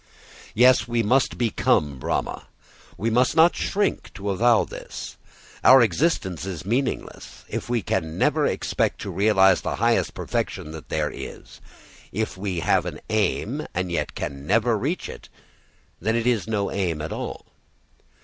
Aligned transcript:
Yes, 0.55 0.87
we 0.87 1.03
must 1.03 1.37
become 1.37 1.99
Brahma. 1.99 2.47
We 2.97 3.11
must 3.11 3.35
not 3.35 3.55
shrink 3.55 4.11
to 4.15 4.31
avow 4.31 4.63
this. 4.63 5.15
Our 5.63 5.83
existence 5.83 6.43
is 6.43 6.65
meaningless 6.65 7.45
if 7.47 7.69
we 7.69 7.83
never 7.87 8.47
can 8.47 8.51
expect 8.51 8.99
to 9.01 9.11
realise 9.11 9.61
the 9.61 9.75
highest 9.75 10.15
perfection 10.15 10.71
that 10.71 10.89
there 10.89 11.11
is. 11.11 11.61
If 12.11 12.35
we 12.35 12.61
have 12.61 12.87
an 12.87 12.99
aim 13.11 13.67
and 13.75 13.91
yet 13.91 14.15
can 14.15 14.47
never 14.47 14.75
reach 14.75 15.07
it, 15.07 15.29
then 15.99 16.15
it 16.15 16.25
is 16.25 16.47
no 16.47 16.71
aim 16.71 16.99
at 16.99 17.13
all. 17.13 17.45